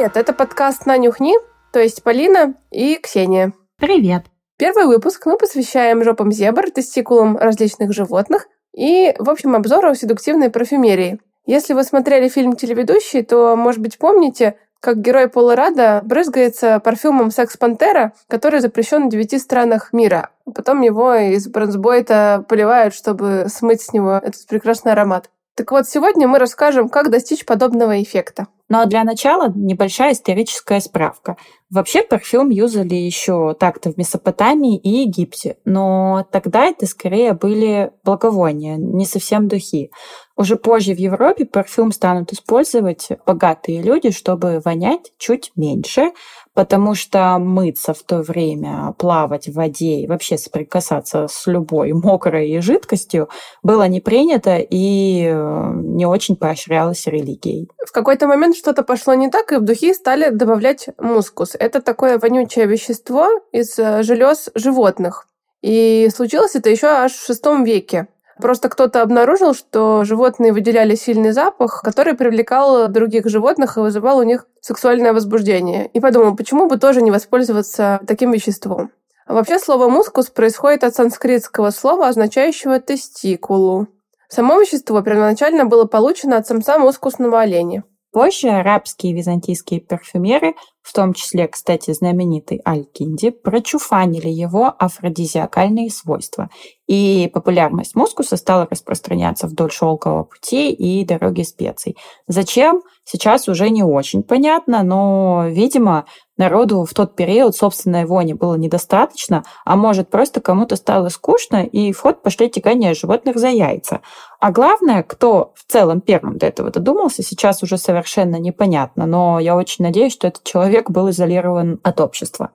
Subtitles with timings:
[0.00, 1.34] Привет, это подкаст «На нюхни»,
[1.74, 3.52] то есть Полина и Ксения.
[3.76, 4.22] Привет.
[4.56, 11.20] Первый выпуск мы посвящаем жопам зебр, тестикулам различных животных и, в общем, обзору седуктивной парфюмерии.
[11.44, 17.30] Если вы смотрели фильм «Телеведущий», то, может быть, помните, как герой Пола Рада брызгается парфюмом
[17.30, 20.30] «Секс Пантера», который запрещен в девяти странах мира.
[20.46, 25.28] Потом его из бронзбойта поливают, чтобы смыть с него этот прекрасный аромат.
[25.60, 28.46] Так вот, сегодня мы расскажем, как достичь подобного эффекта.
[28.70, 31.36] Ну а для начала небольшая историческая справка.
[31.68, 38.76] Вообще парфюм юзали еще так-то в Месопотамии и Египте, но тогда это скорее были благовония,
[38.76, 39.90] не совсем духи.
[40.34, 46.12] Уже позже в Европе парфюм станут использовать богатые люди, чтобы вонять чуть меньше,
[46.60, 52.60] потому что мыться в то время, плавать в воде и вообще соприкасаться с любой мокрой
[52.60, 53.30] жидкостью
[53.62, 57.70] было не принято и э, не очень поощрялось религией.
[57.86, 61.56] В какой-то момент что-то пошло не так, и в духи стали добавлять мускус.
[61.58, 65.28] Это такое вонючее вещество из э, желез животных.
[65.62, 68.08] И случилось это еще аж в шестом веке.
[68.40, 74.22] Просто кто-то обнаружил, что животные выделяли сильный запах, который привлекал других животных и вызывал у
[74.22, 75.86] них сексуальное возбуждение.
[75.88, 78.90] И подумал, почему бы тоже не воспользоваться таким веществом.
[79.26, 83.86] А вообще слово «мускус» происходит от санскритского слова, означающего «тестикулу».
[84.28, 87.84] Само вещество первоначально было получено от самца мускусного оленя.
[88.12, 96.48] Позже арабские и византийские парфюмеры, в том числе, кстати, знаменитый Аль-Кинди, прочуфанили его афродизиакальные свойства,
[96.86, 101.96] и популярность мускуса стала распространяться вдоль шелкового пути и дороги специй.
[102.26, 102.82] Зачем?
[103.04, 106.04] Сейчас уже не очень понятно, но, видимо,
[106.36, 111.92] народу в тот период собственной вони было недостаточно, а может, просто кому-то стало скучно, и
[111.92, 114.00] в ход пошли тягания животных за яйца.
[114.40, 119.54] А главное, кто в целом первым до этого додумался, сейчас уже совершенно непонятно, но я
[119.54, 122.50] очень надеюсь, что этот человек был изолирован от общества.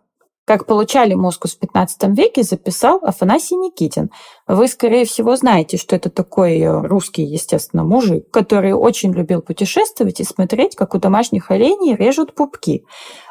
[0.46, 4.12] Как получали мускус в 15 веке, записал Афанасий Никитин.
[4.48, 10.20] Вы, скорее всего, знаете, что это такой э, русский, естественно, мужик, который очень любил путешествовать
[10.20, 12.86] и смотреть, как у домашних оленей режут пупки.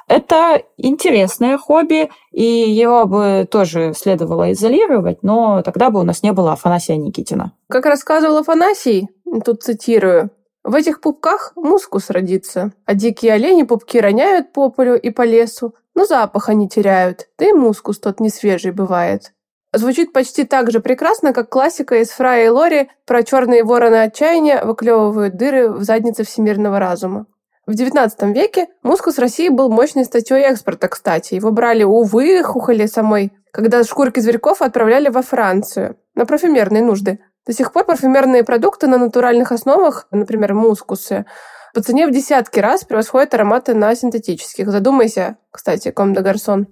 [0.08, 6.32] Это интересное хобби, и его бы тоже следовало изолировать, но тогда бы у нас не
[6.32, 7.52] было Афанасия Никитина.
[7.68, 9.08] Как рассказывал Афанасий,
[9.44, 10.30] тут цитирую,
[10.64, 15.74] в этих пупках мускус родится, а дикие олени пупки роняют по полю и по лесу,
[15.94, 19.34] но запах они теряют, да и мускус тот не свежий бывает.
[19.74, 24.64] Звучит почти так же прекрасно, как классика из Фрая и Лори про черные вороны отчаяния
[24.64, 27.26] выклевывают дыры в заднице всемирного разума.
[27.66, 31.34] В XIX веке мускус России был мощной статьей экспорта, кстати.
[31.34, 37.20] Его брали, увы, хухоли самой, когда шкурки зверьков отправляли во Францию на парфюмерные нужды.
[37.46, 41.26] До сих пор парфюмерные продукты на натуральных основах, например, мускусы,
[41.74, 44.70] по цене в десятки раз превосходят ароматы на синтетических.
[44.70, 46.68] Задумайся, кстати, Ком де Гарсон.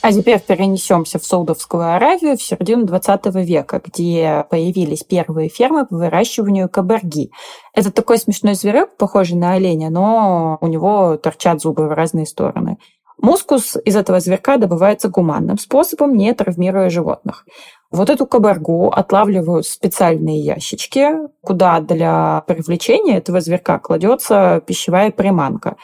[0.00, 5.96] А теперь перенесемся в Саудовскую Аравию в середину 20 века, где появились первые фермы по
[5.96, 7.30] выращиванию кабарги.
[7.74, 12.78] Это такой смешной зверек, похожий на оленя, но у него торчат зубы в разные стороны.
[13.22, 17.46] Мускус из этого зверка добывается гуманным способом, не травмируя животных.
[17.92, 21.10] Вот эту кабаргу отлавливают в специальные ящички,
[21.40, 25.76] куда для привлечения этого зверка кладется пищевая приманка.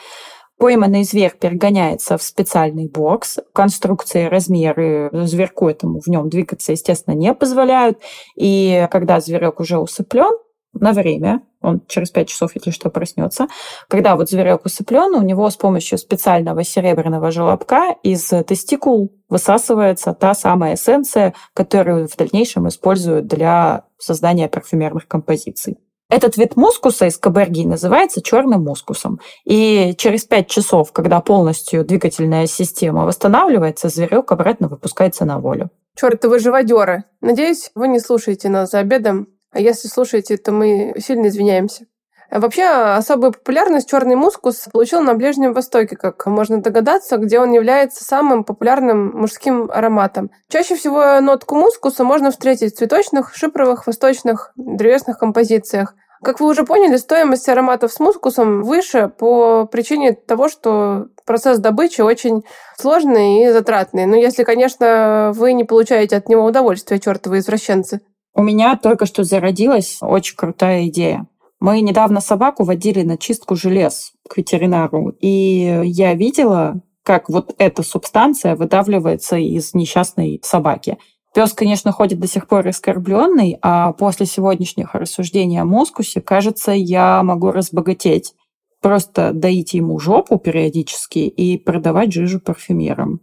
[0.58, 3.38] Пойманный зверь перегоняется в специальный бокс.
[3.52, 8.00] Конструкции, размеры зверку этому в нем двигаться, естественно, не позволяют.
[8.34, 10.36] И когда зверек уже усыплен,
[10.72, 13.48] на время, он через 5 часов, если что, проснется.
[13.88, 20.34] Когда вот зверек усыплен, у него с помощью специального серебряного желобка из тестикул высасывается та
[20.34, 25.78] самая эссенция, которую в дальнейшем используют для создания парфюмерных композиций.
[26.10, 29.20] Этот вид мускуса из каберги называется черным мускусом.
[29.44, 35.70] И через 5 часов, когда полностью двигательная система восстанавливается, зверек обратно выпускается на волю.
[35.96, 37.04] Чертовы живодеры.
[37.20, 41.86] Надеюсь, вы не слушаете нас за обедом если слушаете, то мы сильно извиняемся.
[42.30, 48.04] Вообще, особую популярность черный мускус получил на Ближнем Востоке, как можно догадаться, где он является
[48.04, 50.30] самым популярным мужским ароматом.
[50.50, 55.94] Чаще всего нотку мускуса можно встретить в цветочных, шипровых, восточных, древесных композициях.
[56.22, 62.02] Как вы уже поняли, стоимость ароматов с мускусом выше по причине того, что процесс добычи
[62.02, 62.44] очень
[62.76, 64.04] сложный и затратный.
[64.04, 68.00] Но если, конечно, вы не получаете от него удовольствия, чертовы извращенцы.
[68.38, 71.26] У меня только что зародилась очень крутая идея.
[71.58, 77.82] Мы недавно собаку водили на чистку желез к ветеринару, и я видела, как вот эта
[77.82, 80.98] субстанция выдавливается из несчастной собаки.
[81.34, 87.20] Пес, конечно, ходит до сих пор оскорбленный, а после сегодняшних рассуждений о мускусе, кажется, я
[87.24, 88.34] могу разбогатеть.
[88.80, 93.20] просто доить ему жопу периодически и продавать жижу парфюмерам.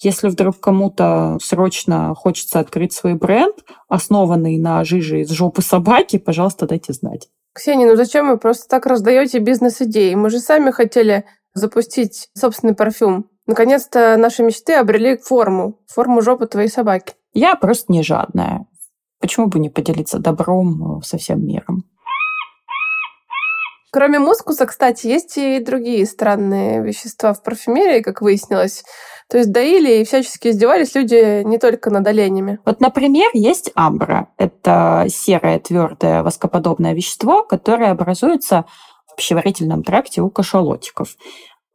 [0.00, 3.56] Если вдруг кому-то срочно хочется открыть свой бренд,
[3.88, 7.28] основанный на жиже из жопы собаки, пожалуйста, дайте знать.
[7.54, 10.14] Ксения, ну зачем вы просто так раздаете бизнес-идеи?
[10.14, 13.30] Мы же сами хотели запустить собственный парфюм.
[13.46, 17.14] Наконец-то наши мечты обрели форму, форму жопы твоей собаки.
[17.32, 18.66] Я просто не жадная.
[19.20, 21.84] Почему бы не поделиться добром со всем миром?
[23.96, 28.84] Кроме мускуса, кстати, есть и другие странные вещества в парфюмерии, как выяснилось.
[29.26, 32.58] То есть доили и всячески издевались люди не только над оленями.
[32.66, 34.28] Вот, например, есть амбра.
[34.36, 38.66] Это серое твердое воскоподобное вещество, которое образуется
[39.06, 41.16] в пищеварительном тракте у кашалотиков.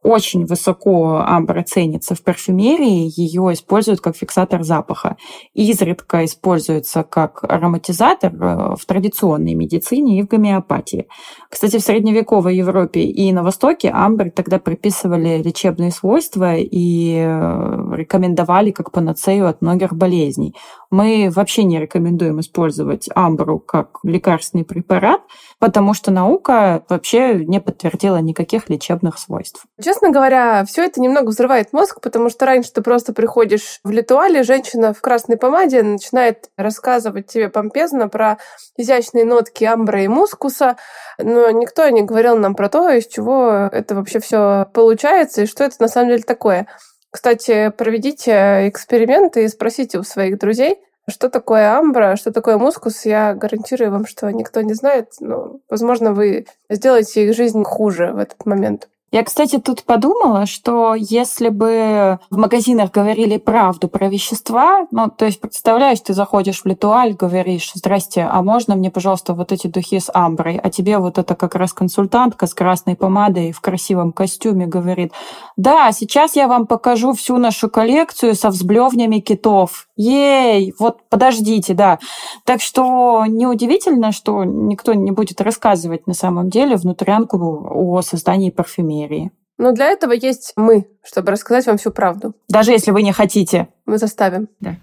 [0.04, 5.16] Очень высоко амбра ценится в парфюмерии, ее используют как фиксатор запаха.
[5.54, 11.08] Изредка используется как ароматизатор э, в традиционной медицине и в гомеопатии.
[11.50, 18.72] Кстати, в средневековой Европе и на Востоке амбр тогда приписывали лечебные свойства и э, рекомендовали
[18.72, 20.56] как панацею от многих болезней.
[20.92, 25.22] Мы вообще не рекомендуем использовать амбру как лекарственный препарат,
[25.58, 29.64] потому что наука вообще не подтвердила никаких лечебных свойств.
[29.82, 34.44] Честно говоря, все это немного взрывает мозг, потому что раньше ты просто приходишь в литуале,
[34.44, 38.38] женщина в красной помаде начинает рассказывать тебе помпезно про
[38.76, 40.76] изящные нотки амбра и мускуса,
[41.18, 45.64] но никто не говорил нам про то, из чего это вообще все получается и что
[45.64, 46.68] это на самом деле такое.
[47.12, 50.78] Кстати, проведите эксперименты и спросите у своих друзей,
[51.10, 56.14] что такое амбра, что такое мускус, я гарантирую вам, что никто не знает, но, возможно,
[56.14, 58.88] вы сделаете их жизнь хуже в этот момент.
[59.12, 65.26] Я, кстати, тут подумала, что если бы в магазинах говорили правду про вещества, ну, то
[65.26, 70.00] есть, представляешь, ты заходишь в Литуаль, говоришь, здрасте, а можно мне, пожалуйста, вот эти духи
[70.00, 70.58] с амброй?
[70.58, 75.12] А тебе вот это как раз консультантка с красной помадой в красивом костюме говорит,
[75.58, 79.88] да, сейчас я вам покажу всю нашу коллекцию со взблевнями китов.
[80.02, 82.00] Ей, вот подождите, да.
[82.44, 89.32] Так что неудивительно, что никто не будет рассказывать на самом деле внутрянку о создании парфюмерии.
[89.60, 92.34] Но для этого есть мы, чтобы рассказать вам всю правду.
[92.50, 93.68] Даже если вы не хотите.
[93.86, 94.48] Мы заставим.
[94.60, 94.78] Да.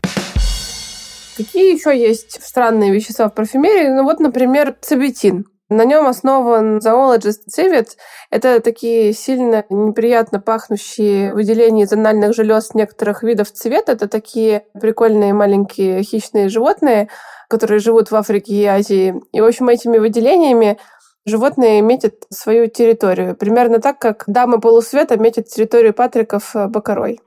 [1.36, 3.88] Какие еще есть странные вещества в парфюмерии?
[3.88, 5.46] Ну вот, например, цибетин.
[5.70, 7.88] На нем основан Zoologist Civet.
[8.30, 13.92] Это такие сильно неприятно пахнущие выделения из анальных желез некоторых видов цвета.
[13.92, 17.10] Это такие прикольные маленькие хищные животные,
[17.48, 19.20] которые живут в Африке и Азии.
[19.32, 20.78] И, в общем, этими выделениями
[21.26, 23.36] животные метят свою территорию.
[23.36, 27.20] Примерно так, как дамы полусвета метят территорию патриков э, бакарой.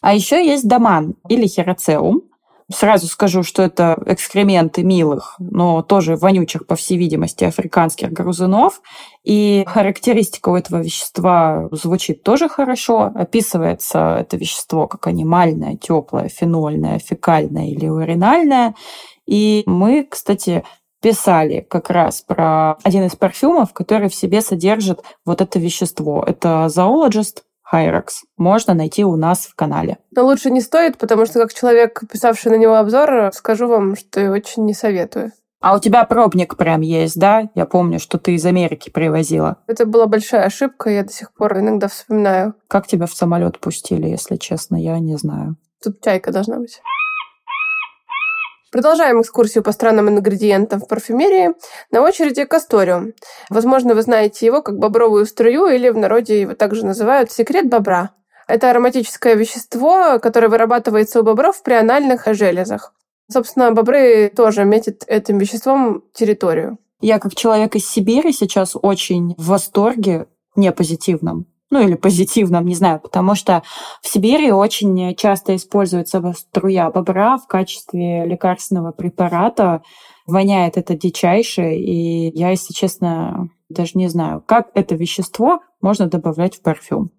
[0.00, 2.29] А еще есть доман или хероцеум.
[2.72, 8.80] Сразу скажу, что это экскременты милых, но тоже вонючих, по всей видимости, африканских грызунов.
[9.24, 13.10] И характеристика у этого вещества звучит тоже хорошо.
[13.14, 18.74] Описывается это вещество как анимальное, теплое, фенольное, фекальное или уринальное.
[19.26, 20.62] И мы, кстати,
[21.02, 26.22] писали как раз про один из парфюмов, который в себе содержит вот это вещество.
[26.26, 28.22] Это Zoologist Hyrax.
[28.36, 29.98] Можно найти у нас в канале.
[30.10, 34.20] Но лучше не стоит, потому что как человек, писавший на него обзор, скажу вам, что
[34.20, 35.32] я очень не советую.
[35.60, 37.50] А у тебя пробник прям есть, да?
[37.54, 39.58] Я помню, что ты из Америки привозила.
[39.66, 42.54] Это была большая ошибка, я до сих пор иногда вспоминаю.
[42.66, 45.56] Как тебя в самолет пустили, если честно, я не знаю.
[45.82, 46.80] Тут чайка должна быть.
[48.70, 51.54] Продолжаем экскурсию по странным ингредиентам в парфюмерии.
[51.90, 53.14] На очереди касториум.
[53.48, 58.10] Возможно, вы знаете его как бобровую струю или в народе его также называют секрет бобра.
[58.46, 62.94] Это ароматическое вещество, которое вырабатывается у бобров при анальных железах.
[63.28, 66.78] Собственно, бобры тоже метят этим веществом территорию.
[67.00, 72.74] Я как человек из Сибири сейчас очень в восторге, не позитивном, ну или позитивном, не
[72.74, 73.62] знаю, потому что
[74.02, 79.82] в Сибири очень часто используется струя бобра в качестве лекарственного препарата.
[80.26, 86.56] Воняет это дичайше, и я, если честно, даже не знаю, как это вещество можно добавлять
[86.56, 87.10] в парфюм.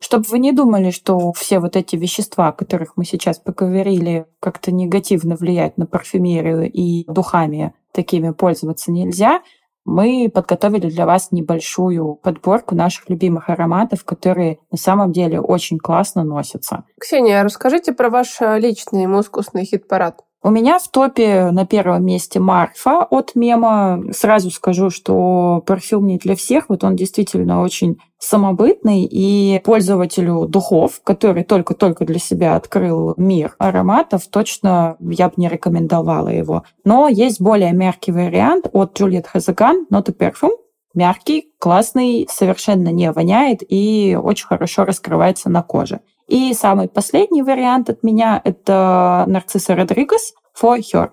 [0.00, 4.72] Чтобы вы не думали, что все вот эти вещества, о которых мы сейчас поговорили, как-то
[4.72, 9.42] негативно влияют на парфюмерию и духами такими пользоваться нельзя–
[9.84, 16.24] мы подготовили для вас небольшую подборку наших любимых ароматов, которые на самом деле очень классно
[16.24, 16.84] носятся.
[17.00, 20.20] Ксения, расскажите про ваш э, личный мускусный хит-парад.
[20.42, 24.02] У меня в топе на первом месте Марфа от Мема.
[24.10, 26.70] Сразу скажу, что парфюм не для всех.
[26.70, 34.28] Вот он действительно очень самобытный и пользователю духов, который только-только для себя открыл мир ароматов,
[34.28, 36.64] точно я бы не рекомендовала его.
[36.84, 40.56] Но есть более мягкий вариант от Juliet Not a Perfume.
[40.94, 46.00] Мягкий, классный, совершенно не воняет и очень хорошо раскрывается на коже.
[46.30, 51.10] И самый последний вариант от меня– это Нарцисса Родригес For Her.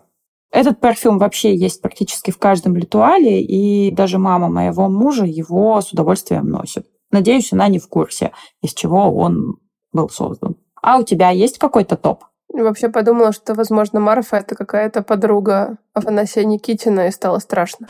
[0.51, 5.91] Этот парфюм вообще есть практически в каждом ритуале, и даже мама моего мужа его с
[5.91, 6.85] удовольствием носит.
[7.09, 8.31] Надеюсь, она не в курсе,
[8.61, 9.57] из чего он
[9.91, 10.55] был создан.
[10.83, 12.23] А у тебя есть какой-то топ?
[12.53, 17.87] Вообще подумала, что, возможно, Марфа— это какая-то подруга Афанасия Никитина, и стало страшно.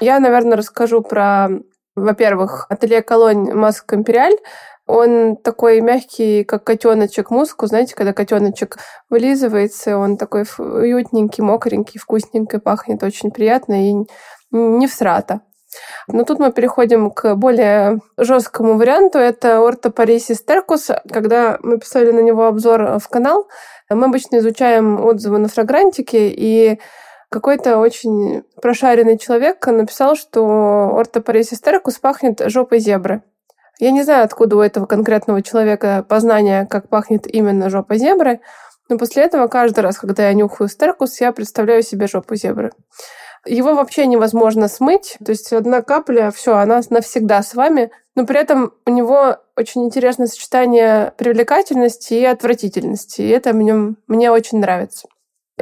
[0.00, 1.50] Я, наверное, расскажу про,
[1.94, 4.36] во-первых, ателье Колонь Маск Империаль.
[4.86, 7.66] Он такой мягкий, как котеночек муску.
[7.66, 8.78] Знаете, когда котеночек
[9.10, 13.94] вылизывается, он такой уютненький, мокренький, вкусненький, пахнет очень приятно и
[14.52, 15.40] не всрато.
[16.08, 19.18] Но тут мы переходим к более жесткому варианту.
[19.18, 20.90] Это ортопарисис теркус.
[21.12, 23.48] Когда мы писали на него обзор в канал,
[23.90, 26.80] мы обычно изучаем отзывы на фрагрантике, и
[27.28, 33.22] какой-то очень прошаренный человек написал, что ортопарисис теркус пахнет жопой зебры.
[33.78, 38.40] Я не знаю, откуда у этого конкретного человека познание, как пахнет именно жопа зебры,
[38.88, 42.72] но после этого каждый раз, когда я нюхаю стеркус, я представляю себе жопу зебры.
[43.44, 45.16] Его вообще невозможно смыть.
[45.24, 47.90] То есть одна капля, все, она навсегда с вами.
[48.14, 53.22] Но при этом у него очень интересное сочетание привлекательности и отвратительности.
[53.22, 55.08] И это мне, мне очень нравится.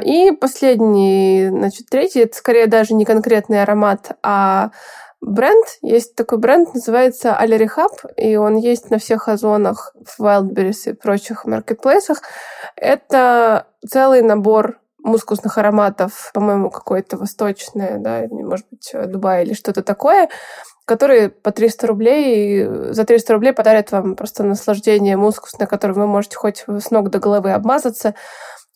[0.03, 4.71] И последний, значит, третий, это скорее даже не конкретный аромат, а
[5.21, 5.65] бренд.
[5.81, 10.93] Есть такой бренд, называется Allery Hub, и он есть на всех озонах, в Wildberries и
[10.93, 12.21] прочих маркетплейсах.
[12.75, 20.29] Это целый набор мускусных ароматов, по-моему, какое-то восточное, да, может быть, Дубай или что-то такое,
[20.85, 26.37] которые по 300 рублей, за 300 рублей подарят вам просто наслаждение мускусное, которым вы можете
[26.37, 28.15] хоть с ног до головы обмазаться.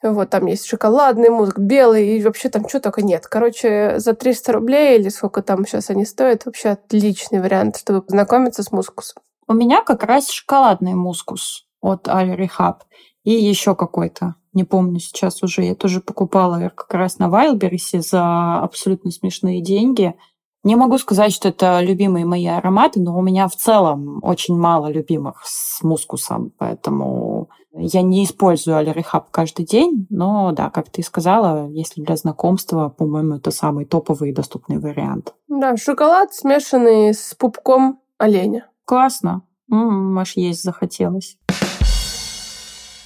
[0.01, 3.27] Вот, там есть шоколадный муск, белый, и вообще там что только нет.
[3.27, 8.63] Короче, за 300 рублей или сколько там сейчас они стоят, вообще отличный вариант, чтобы познакомиться
[8.63, 9.21] с мускусом.
[9.47, 12.83] У меня как раз шоколадный мускус от Аль Рихаб
[13.23, 18.59] и еще какой-то не помню сейчас уже, я тоже покупала как раз на Вайлберрисе за
[18.59, 20.15] абсолютно смешные деньги.
[20.63, 24.87] Не могу сказать, что это любимые мои ароматы, но у меня в целом очень мало
[24.87, 31.69] любимых с мускусом, поэтому я не использую алерихаб каждый день, но да, как ты сказала,
[31.69, 35.33] если для знакомства, по-моему, это самый топовый и доступный вариант.
[35.47, 38.69] Да, шоколад, смешанный с пупком оленя.
[38.83, 39.43] Классно.
[39.71, 41.37] М-м, аж есть захотелось.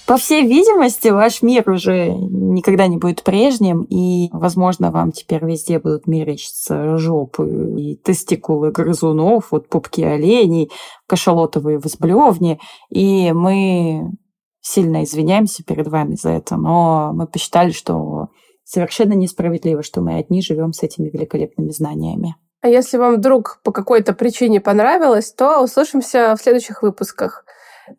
[0.06, 5.80] По всей видимости, ваш мир уже никогда не будет прежним, и, возможно, вам теперь везде
[5.80, 10.72] будут мерещиться жопы и тестикулы грызунов, вот пупки оленей,
[11.08, 14.12] кашалотовые возблевни, и мы
[14.60, 18.28] сильно извиняемся перед вами за это, но мы посчитали, что
[18.66, 22.36] совершенно несправедливо, что мы одни живем с этими великолепными знаниями.
[22.62, 27.46] А если вам вдруг по какой-то причине понравилось, то услышимся в следующих выпусках.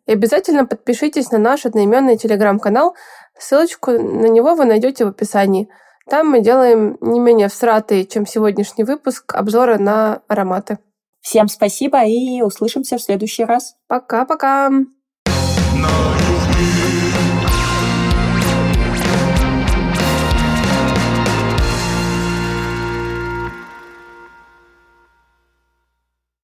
[0.05, 2.95] И обязательно подпишитесь на наш одноименный телеграм-канал.
[3.37, 5.69] Ссылочку на него вы найдете в описании.
[6.09, 10.77] Там мы делаем не менее всратые, чем сегодняшний выпуск, обзоры на ароматы.
[11.21, 13.75] Всем спасибо и услышимся в следующий раз.
[13.87, 14.69] Пока-пока.